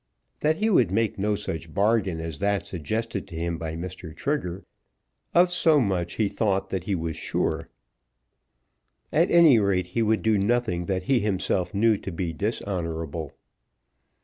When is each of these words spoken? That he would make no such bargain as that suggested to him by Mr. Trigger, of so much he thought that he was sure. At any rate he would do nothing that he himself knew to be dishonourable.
That 0.39 0.57
he 0.57 0.67
would 0.71 0.89
make 0.89 1.19
no 1.19 1.35
such 1.35 1.75
bargain 1.75 2.19
as 2.19 2.39
that 2.39 2.65
suggested 2.65 3.27
to 3.27 3.35
him 3.35 3.59
by 3.59 3.75
Mr. 3.75 4.15
Trigger, 4.15 4.65
of 5.35 5.51
so 5.51 5.79
much 5.79 6.15
he 6.15 6.27
thought 6.27 6.69
that 6.69 6.85
he 6.85 6.95
was 6.95 7.15
sure. 7.15 7.69
At 9.11 9.29
any 9.29 9.59
rate 9.59 9.85
he 9.93 10.01
would 10.01 10.23
do 10.23 10.39
nothing 10.39 10.87
that 10.87 11.03
he 11.03 11.19
himself 11.19 11.75
knew 11.75 11.97
to 11.97 12.11
be 12.11 12.33
dishonourable. 12.33 13.35